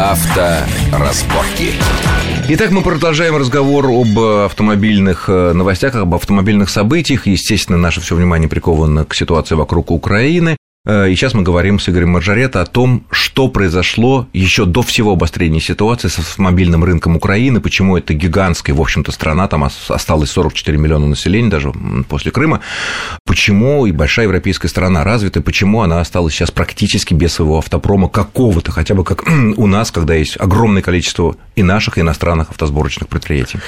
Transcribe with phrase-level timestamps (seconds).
[0.00, 1.74] Авторазборки.
[2.48, 7.26] Итак, мы продолжаем разговор об автомобильных э, новостях, об автомобильных событиях.
[7.26, 10.56] Естественно, наше все внимание приковано к ситуации вокруг Украины.
[10.86, 15.12] Э, и сейчас мы говорим с Игорем Маржарета о том, что произошло еще до всего
[15.12, 20.78] обострения ситуации с автомобильным рынком Украины, почему это гигантская, в общем-то, страна, там осталось 44
[20.78, 21.72] миллиона населения даже
[22.08, 22.60] после Крыма,
[23.26, 28.72] почему и большая европейская страна развита, почему она осталась сейчас практически без своего автопрома какого-то,
[28.72, 29.24] хотя бы как
[29.56, 33.58] у нас, когда есть огромное количество и наших, и иностранных автосборочных предприятий.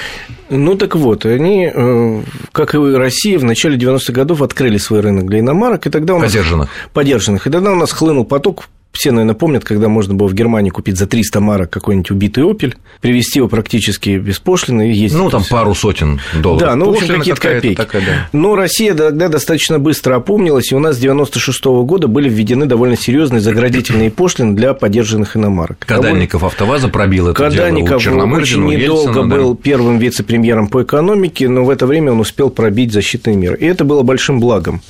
[0.55, 5.27] Ну так вот, они, э, как и Россия, в начале 90-х годов открыли свой рынок
[5.27, 6.30] для иномарок, и тогда у нас...
[6.30, 6.69] Подержанных.
[6.93, 7.47] Подержанных.
[7.47, 10.98] И тогда у нас хлынул поток все, наверное, помнят, когда можно было в Германии купить
[10.98, 15.18] за 300 марок какой-нибудь убитый «Опель», привезти его практически беспошлино и ездить.
[15.18, 16.68] Ну, там пару сотен долларов.
[16.68, 17.77] Да, ну, в общем, какие-то копейки.
[17.77, 18.28] Такая, да.
[18.32, 22.66] Но Россия тогда достаточно быстро опомнилась, и у нас с 96 -го года были введены
[22.66, 25.79] довольно серьезные заградительные пошлины для поддержанных иномарок.
[25.87, 31.49] Кадальников АвтоВАЗа пробил это Кадальников дело у очень недолго Ельцина, был первым вице-премьером по экономике,
[31.49, 33.54] но в это время он успел пробить защитный мир.
[33.54, 34.82] И это было большим благом,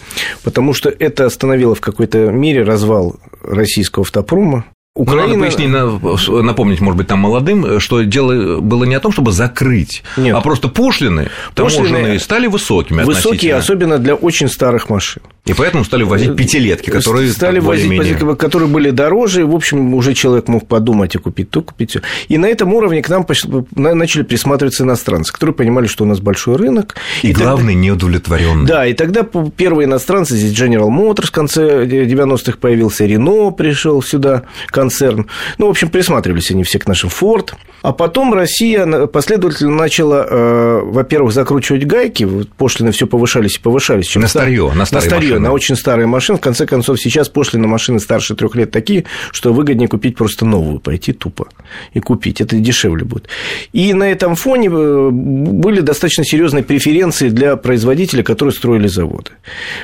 [0.42, 5.28] потому что это остановило в какой-то мере развал российского автопрома, Украина...
[5.28, 9.32] Ну, надо пояснить, напомнить, может быть, там молодым, что дело было не о том, чтобы
[9.32, 10.36] закрыть, Нет.
[10.36, 15.22] а просто пошлины, пошлины таможенные стали высокими Высокие, особенно для очень старых машин.
[15.44, 18.36] И поэтому стали возить пятилетки, которые стали возить, менее...
[18.36, 21.96] которые были дороже, и, в общем, уже человек мог подумать и купить то, купить.
[22.28, 23.26] И на этом уровне к нам
[23.74, 26.94] начали присматриваться иностранцы, которые понимали, что у нас большой рынок.
[27.22, 27.80] И, и главное, тогда...
[27.80, 28.66] неудовлетворенный.
[28.66, 29.26] Да, и тогда
[29.56, 35.26] первые иностранцы, здесь General Motors в конце 90-х появился, Renault пришел сюда, концерн.
[35.58, 37.50] Ну, в общем, присматривались они все к нашим Ford.
[37.82, 44.14] А потом Россия последовательно начала, э, во-первых, закручивать гайки, пошлины все повышались и повышались.
[44.14, 46.38] На старье, на старье старье, на очень старые машины.
[46.38, 50.44] В конце концов, сейчас пошлины на машины старше трех лет такие, что выгоднее купить просто
[50.44, 51.48] новую, пойти тупо
[51.92, 52.40] и купить.
[52.40, 53.28] Это дешевле будет.
[53.72, 59.32] И на этом фоне э, были достаточно серьезные преференции для производителей, которые строили заводы.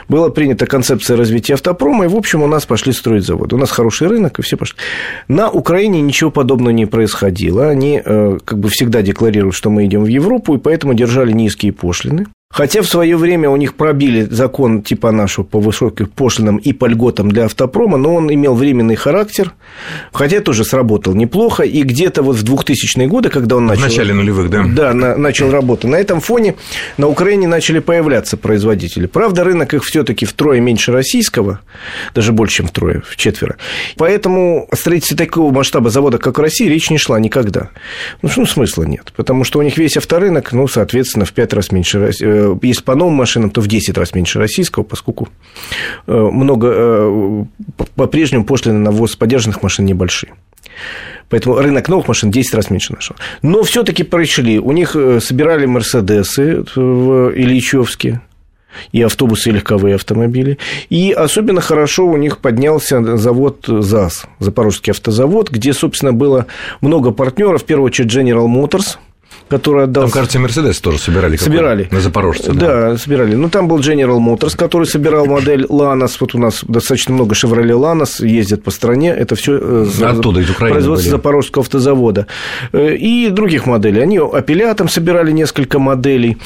[0.09, 3.57] Была принята концепция развития автопрома, и, в общем, у нас пошли строить заводы.
[3.57, 4.79] У нас хороший рынок, и все пошли.
[5.29, 7.69] На Украине ничего подобного не происходило.
[7.69, 11.73] Они э, как бы всегда декларируют, что мы идем в Европу, и поэтому держали низкие
[11.73, 12.27] пошлины.
[12.51, 16.87] Хотя в свое время у них пробили закон типа нашего по высоким пошлинам и по
[16.87, 19.53] льготам для автопрома, но он имел временный характер,
[20.13, 21.63] хотя тоже сработал неплохо.
[21.63, 23.83] И где-то вот в 2000-е годы, когда он начал...
[23.83, 24.65] В начале нулевых, да?
[24.67, 25.91] Да, на, начал работать.
[25.91, 26.55] На этом фоне
[26.97, 29.07] на Украине начали появляться производители.
[29.07, 31.61] Правда, рынок их все таки втрое меньше российского,
[32.15, 33.57] даже больше, чем втрое, в четверо.
[33.97, 37.69] Поэтому о строительстве такого масштаба завода, как в России, речь не шла никогда.
[38.23, 41.73] Ну, ну смысла нет, потому что у них весь авторынок, ну, соответственно, в пять раз
[41.73, 45.29] меньше России Э, если по новым машинам, то в 10 раз меньше российского, поскольку
[46.07, 47.45] э, много э,
[47.95, 50.35] по-прежнему пошлины на ввоз поддержанных машин небольшие.
[51.29, 53.19] Поэтому рынок новых машин 10 раз меньше нашего.
[53.43, 54.59] Но все-таки пришли.
[54.59, 58.21] У них собирали Мерседесы в Ильичевске,
[58.93, 60.59] и автобусы, и легковые автомобили.
[60.89, 66.47] И особенно хорошо у них поднялся завод ЗАЗ, Запорожский автозавод, где, собственно, было
[66.81, 68.99] много партнеров, в первую очередь General Motors–
[69.49, 70.05] который отдал...
[70.05, 71.37] Там, кажется, Мерседес тоже собирали.
[71.37, 71.89] Собирали.
[71.91, 72.53] На Запорожце.
[72.53, 72.91] Да.
[72.91, 73.35] да, собирали.
[73.35, 76.17] Ну, там был General Motors, который собирал модель Lanos.
[76.21, 79.11] Вот у нас достаточно много Chevrolet Lanos ездят по стране.
[79.11, 81.17] Это все э, Оттуда, из Украины производство были.
[81.17, 82.27] Запорожского автозавода.
[82.73, 84.03] Э, и других моделей.
[84.03, 86.37] Они апеллятом собирали несколько моделей.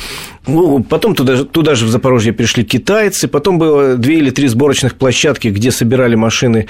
[0.47, 3.29] Ну, потом туда, туда же в Запорожье пришли китайцы.
[3.29, 6.67] Потом было две или три сборочных площадки, где собирали машины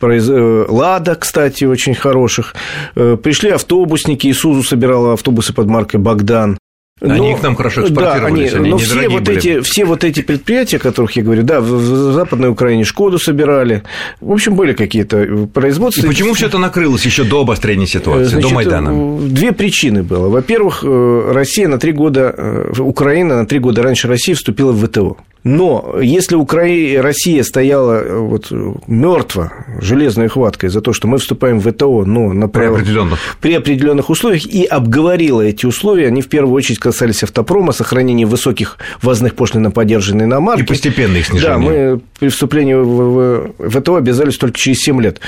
[0.00, 2.54] э, Лада, кстати, очень хороших.
[2.94, 4.30] Пришли автобусники.
[4.30, 6.58] Исузу собирала автобусы под маркой Богдан.
[7.00, 9.36] Но, они к нам хорошо экспортировались, да, они, они но все вот, были.
[9.36, 13.18] эти, все вот эти предприятия, о которых я говорю, да, в, в Западной Украине Шкоду
[13.18, 13.82] собирали,
[14.20, 16.06] в общем, были какие-то производства.
[16.06, 19.18] И почему все это накрылось еще до обострения ситуации, Значит, до Майдана?
[19.28, 20.28] Две причины было.
[20.28, 24.86] Во-первых, э, Россия на три года, э, Украина на три года раньше России вступила в
[24.86, 25.16] ВТО.
[25.44, 28.50] Но если Украина, Россия стояла э, вот
[28.86, 33.18] мертво, железной хваткой за то, что мы вступаем в ВТО, но на при, определенных.
[33.42, 38.78] при определенных условиях, и обговорила эти условия, они в первую очередь касались автопрома, сохранения высоких
[39.02, 40.62] ввозных пошлин на поддержанные иномарки.
[40.62, 41.52] И постепенно их снижение.
[41.52, 45.20] Да, мы при вступлении в ВТО обязались только через 7 лет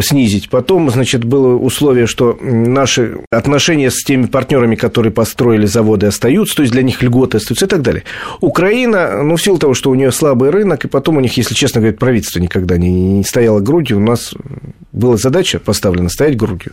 [0.00, 0.50] снизить.
[0.50, 6.62] Потом, значит, было условие, что наши отношения с теми партнерами, которые построили заводы, остаются, то
[6.62, 8.02] есть для них льготы остаются и так далее.
[8.40, 11.54] Украина, ну, в силу того, что у нее слабый рынок, и потом у них, если
[11.54, 14.34] честно говоря, правительство никогда не, не стояло грудью, у нас
[14.92, 16.72] была задача поставлена стоять грудью,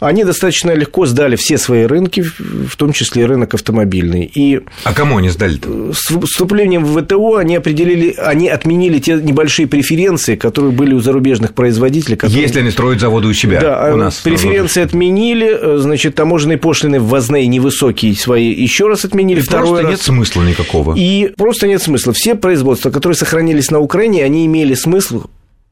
[0.00, 4.30] они достаточно легко сдали все свои рынки, в том числе рынок автомобильный.
[4.34, 5.92] И а кому они сдали-то?
[5.92, 11.54] С вступлением в ВТО они определили, они отменили те небольшие преференции, которые были у зарубежных
[11.54, 12.16] производителей.
[12.16, 12.42] Которые...
[12.42, 13.60] Если они строят заводы у себя.
[13.60, 14.16] Да, у нас.
[14.16, 19.40] Преференции отменили, значит, таможенные пошлины ввозные невысокие свои еще раз отменили.
[19.40, 19.90] И второй просто раз.
[19.92, 20.94] нет смысла никакого.
[20.96, 22.12] И просто нет смысла.
[22.12, 25.24] Все производства, которые сохранились на Украине, они имели смысл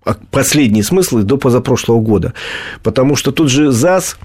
[0.08, 2.32] а последний смысл до позапрошлого года.
[2.82, 4.16] Потому что тут же ЗАЗ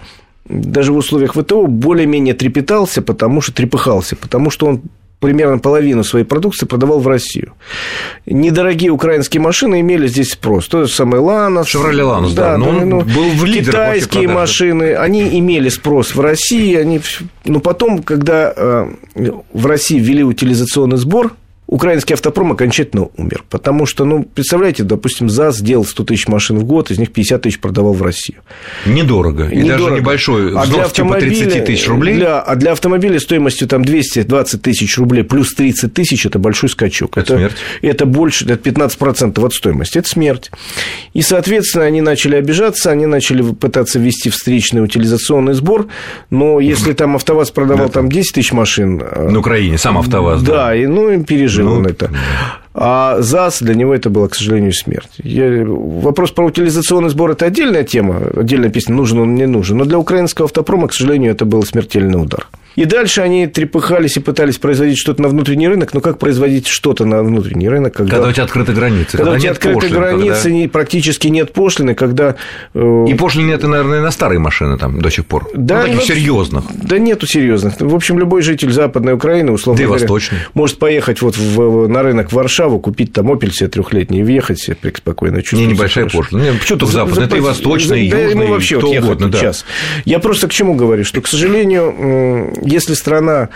[0.46, 4.82] даже в условиях ВТО более-менее трепетался, потому что трепыхался, потому что он
[5.20, 7.54] примерно половину своей продукции продавал в Россию.
[8.26, 10.68] Недорогие украинские машины имели здесь спрос.
[10.68, 11.68] То же самое Ланос.
[11.68, 12.52] Шевроле Ланос, да.
[12.52, 16.76] да но он ну, был в Китайские машины, они имели спрос в России.
[16.76, 17.02] Они...
[17.46, 18.88] Но потом, когда э,
[19.54, 21.34] в России ввели утилизационный сбор,
[21.74, 23.44] украинский автопром окончательно умер.
[23.50, 27.42] Потому что, ну, представляете, допустим, ЗАЗ сделал 100 тысяч машин в год, из них 50
[27.42, 28.42] тысяч продавал в Россию.
[28.86, 29.50] Недорого.
[29.50, 29.86] И Недорого.
[29.86, 32.16] даже небольшой взнос а для типа 30 тысяч рублей.
[32.16, 37.18] Для, а для автомобиля стоимостью там 220 тысяч рублей плюс 30 тысяч– это большой скачок.
[37.18, 37.56] Это, это смерть.
[37.82, 39.98] Это больше, это 15% от стоимости.
[39.98, 40.52] Это смерть.
[41.14, 45.88] И, соответственно, они начали обижаться, они начали пытаться ввести встречный утилизационный сбор,
[46.30, 49.02] но если там АвтоВАЗ продавал там 10 тысяч машин…
[49.16, 50.54] На Украине, сам АвтоВАЗ, да.
[50.54, 52.12] Да, и, ну, пережил пережил ну, он это.
[52.76, 55.12] А ЗАЗ для него это была, к сожалению, смерть.
[55.24, 55.64] Я...
[55.66, 59.78] Вопрос про утилизационный сбор– это отдельная тема, отдельная песня, нужен он, не нужен.
[59.78, 62.48] Но для украинского автопрома, к сожалению, это был смертельный удар.
[62.76, 65.94] И дальше они трепыхались и пытались производить что-то на внутренний рынок.
[65.94, 67.94] Но как производить что-то на внутренний рынок?
[67.94, 69.18] Когда, когда у тебя открыты границы.
[69.18, 70.70] Когда, когда у тебя открыты пошлин, границы, когда...
[70.70, 72.36] практически нет пошлины, когда...
[72.74, 75.50] Э, и пошлин нет, наверное, на старые машины там до сих пор.
[75.54, 76.64] Да, ну, таких ну, серьезных.
[76.74, 77.80] Да нету серьезных.
[77.80, 80.40] В общем, любой житель Западной Украины, условно да говоря, восточный.
[80.54, 84.60] может поехать вот в, на рынок в Варшаву, купить там Opel себе трехлетний и въехать
[84.60, 85.42] себе спокойно.
[85.52, 86.42] Не небольшая пошлина.
[86.42, 87.26] Не, почему только западная?
[87.26, 89.40] Это и восточная, и южная, да, ему вообще вот угодно, да.
[89.40, 89.66] час.
[90.06, 93.50] Я просто к чему говорю, что, к сожалению, если страна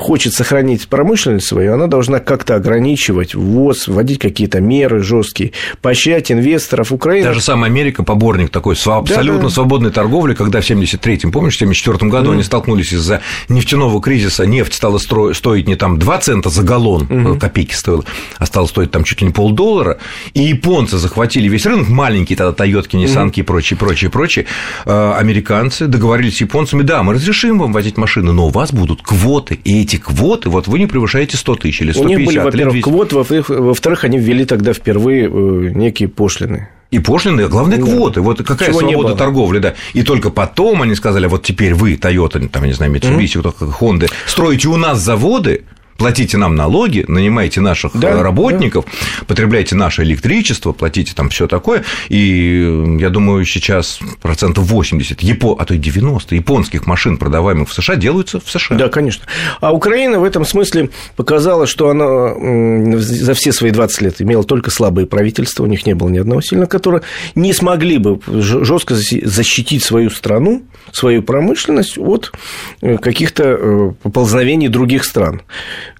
[0.00, 5.52] хочет сохранить промышленность свою, она должна как-то ограничивать ввоз, вводить какие-то меры жесткие,
[5.82, 7.26] поощрять инвесторов Украины.
[7.26, 9.50] Даже сама Америка поборник такой абсолютно да, да.
[9.50, 12.34] свободной торговли, когда в 73-м, помнишь, в 74 году mm.
[12.34, 17.38] они столкнулись из-за нефтяного кризиса, нефть стала стоить не там 2 цента за галлон, mm-hmm.
[17.38, 18.04] копейки стоила,
[18.38, 19.98] а стала стоить там чуть ли не полдоллара,
[20.32, 23.42] и японцы захватили весь рынок, маленькие тогда Тойотки, Ниссанки mm-hmm.
[23.42, 24.46] и прочее, прочее, прочее,
[24.86, 29.02] а, американцы договорились с японцами, да, мы разрешим вам возить машины, но у вас будут
[29.02, 32.38] квоты, и эти квоты, вот вы не превышаете 100 тысяч или 150 У них были,
[32.38, 35.28] во-первых, квоты, во-вторых, они ввели тогда впервые э,
[35.74, 36.68] некие пошлины.
[36.90, 37.84] И пошлины, главное, да.
[37.84, 38.20] квоты.
[38.20, 39.74] Вот какая Чего свобода торговли, да.
[39.92, 43.74] И только потом они сказали, вот теперь вы, Toyota, там, я не знаю, Mitsubishi, mm-hmm.
[43.80, 45.64] Honda, строите у нас заводы,
[46.00, 49.24] платите нам налоги, нанимайте наших да, э, работников, да.
[49.26, 51.84] потребляйте наше электричество, платите там все такое.
[52.08, 57.74] И я думаю, сейчас процентов 80, япо, а то и 90 японских машин, продаваемых в
[57.74, 58.78] США, делаются в США.
[58.78, 59.26] Да, конечно.
[59.60, 64.70] А Украина в этом смысле показала, что она за все свои 20 лет имела только
[64.70, 67.02] слабые правительства, у них не было ни одного сильного, которые
[67.34, 70.62] не смогли бы жестко защитить свою страну,
[70.92, 72.32] свою промышленность от
[72.80, 75.42] э, каких-то э, поползновений других стран.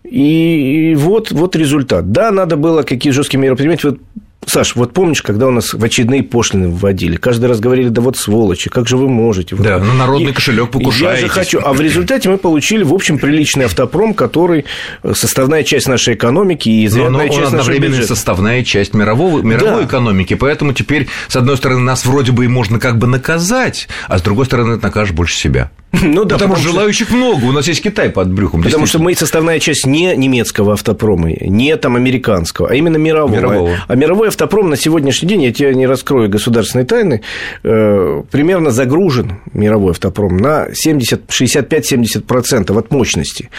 [0.04, 2.12] И вот, вот результат.
[2.12, 3.84] Да, надо было какие жесткие меры принимать.
[3.84, 3.98] Вот
[4.46, 8.16] Саш, вот помнишь, когда у нас в очередные пошлины вводили, каждый раз говорили, да вот
[8.16, 9.54] сволочи, как же вы можете?
[9.54, 11.22] Да, на народный и, кошелек покушаетесь.
[11.22, 14.64] Я же хочу, а в результате мы получили, в общем, приличный автопром, который
[15.02, 18.06] э, составная часть нашей экономики и изрядная но, но часть нашего бюджета.
[18.08, 19.86] составная часть мирового, мировой да.
[19.86, 24.18] экономики, поэтому теперь, с одной стороны, нас вроде бы и можно как бы наказать, а
[24.18, 25.70] с другой стороны, ты накажешь больше себя.
[26.02, 28.62] Ну да, потому, потому что желающих много, у нас есть Китай под брюхом.
[28.62, 33.34] Потому что мы составная часть не немецкого автопрома, не там американского, а именно мирового.
[33.34, 33.76] мирового.
[33.86, 37.22] А мировой автопром на сегодняшний день, я тебе не раскрою государственные тайны,
[37.62, 43.50] э, примерно загружен мировой автопром на 65-70% от мощности.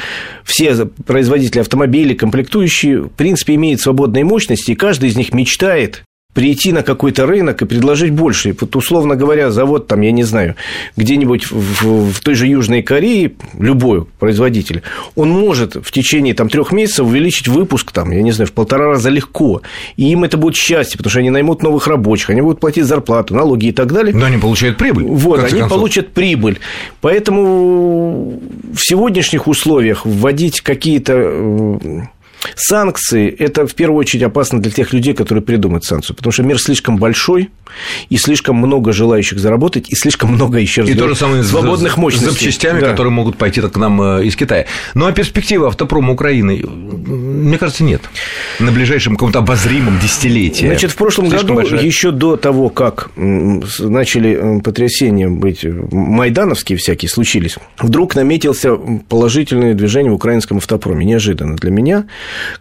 [0.43, 6.71] Все производители автомобилей, комплектующие, в принципе, имеют свободные мощности, и каждый из них мечтает прийти
[6.71, 8.55] на какой-то рынок и предложить больше.
[8.59, 10.55] Вот, условно говоря, завод, там, я не знаю,
[10.95, 14.81] где-нибудь в, в той же Южной Корее, любой производитель,
[15.15, 18.85] он может в течение там, трех месяцев увеличить выпуск, там, я не знаю, в полтора
[18.85, 19.61] раза легко.
[19.97, 23.35] И им это будет счастье, потому что они наймут новых рабочих, они будут платить зарплату,
[23.35, 24.15] налоги и так далее.
[24.15, 25.05] Но они получают прибыль.
[25.05, 25.69] Вот, они концов.
[25.69, 26.59] получат прибыль.
[27.01, 28.39] Поэтому
[28.73, 32.09] в сегодняшних условиях вводить какие-то
[32.55, 36.59] Санкции– это в первую очередь опасно для тех людей, которые придумают санкцию, потому что мир
[36.59, 37.49] слишком большой,
[38.09, 42.29] и слишком много желающих заработать, и слишком много еще и то же самое свободных мощностей.
[42.29, 42.89] С запчастями, да.
[42.89, 44.65] которые могут пойти к нам э, из Китая.
[44.93, 48.01] Ну, а перспективы автопрома Украины, мне кажется, нет.
[48.59, 50.65] На ближайшем каком-то обозримом десятилетии.
[50.65, 51.85] Значит, в прошлом слишком году, большая...
[51.85, 60.11] еще до того, как начали э, потрясения быть майдановские всякие случились, вдруг наметился положительное движение
[60.11, 61.05] в украинском автопроме.
[61.05, 62.05] Неожиданно для меня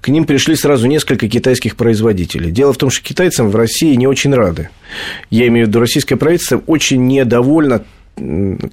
[0.00, 2.50] к ним пришли сразу несколько китайских производителей.
[2.50, 4.71] Дело в том, что китайцам в России не очень рады.
[5.31, 7.85] Я имею в виду, российское правительство очень недовольно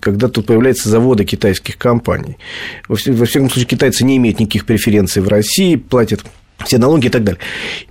[0.02, 2.38] когда тут появляются заводы китайских компаний.
[2.90, 6.26] Во всяком случае, китайцы не имеют никаких преференций в России, платят
[6.66, 7.40] все налоги и так далее.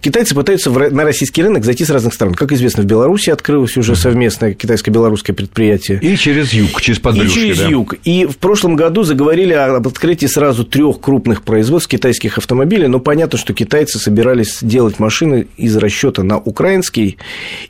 [0.00, 2.34] Китайцы пытаются на российский рынок зайти с разных сторон.
[2.34, 5.98] Как известно, в Беларуси открылось уже совместное китайско-белорусское предприятие.
[6.02, 7.30] И через юг, через подбрюшье.
[7.30, 7.68] И через да.
[7.68, 7.94] юг.
[8.04, 13.38] И в прошлом году заговорили об открытии сразу трех крупных производств китайских автомобилей, но понятно,
[13.38, 17.18] что китайцы собирались делать машины из расчета на украинский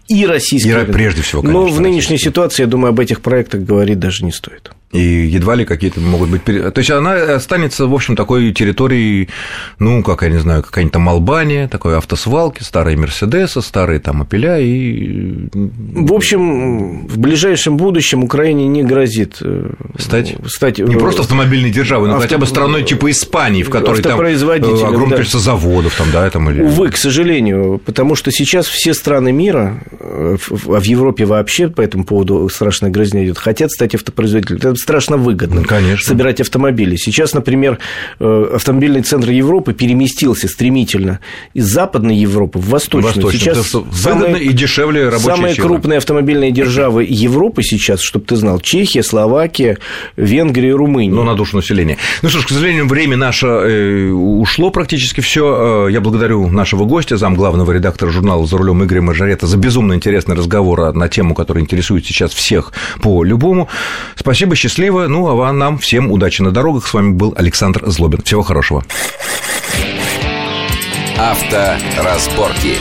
[0.09, 0.93] и российский и рынок.
[0.93, 4.33] прежде всего, конечно, Но в нынешней ситуации, я думаю, об этих проектах говорить даже не
[4.33, 6.45] стоит и едва ли какие-то могут быть...
[6.45, 9.29] То есть она останется, в общем, такой территорией,
[9.79, 14.59] ну, как я не знаю, какая-нибудь там Албания, такой автосвалки, старые Мерседесы, старые там Апеля
[14.59, 15.49] и...
[15.53, 22.09] В общем, в ближайшем будущем Украине не грозит э, стать, стать не просто автомобильной державой,
[22.09, 22.27] но авто...
[22.27, 25.17] хотя бы страной типа Испании, в которой там э, огромное да.
[25.17, 26.63] количество заводов, там, да, там или...
[26.63, 32.05] Увы, к сожалению, потому что сейчас все страны мира, а в Европе вообще по этому
[32.05, 36.07] поводу страшная грызня идет, хотят стать автопроизводителями страшно выгодно Конечно.
[36.07, 36.95] собирать автомобили.
[36.95, 37.81] Сейчас, например,
[38.21, 41.19] э, автомобильный центр Европы переместился стремительно
[41.55, 43.27] из Западной Европы в Восточную.
[43.27, 43.57] Восточную.
[43.57, 45.67] Сейчас выгодно самые, и дешевле рабочая Самые сила.
[45.67, 49.79] крупные автомобильные державы Европы сейчас, чтобы ты знал, Чехия, Словакия,
[50.17, 51.13] Венгрия, Румыния.
[51.17, 51.97] Ну, на душу населения.
[52.23, 55.89] Ну что ж, к сожалению, время наше э, ушло практически все.
[55.89, 59.95] Э, я благодарю нашего гостя, зам главного редактора журнала «За рулем» Игоря Мажарета за безумно
[59.95, 63.69] интересный разговор на тему, которая интересует сейчас всех по-любому.
[64.15, 65.07] Спасибо, счастливо.
[65.07, 66.87] Ну, а нам всем удачи на дорогах.
[66.89, 68.23] С вами был Александр Злобин.
[68.23, 68.85] Всего хорошего.
[71.19, 72.77] Авторазборки.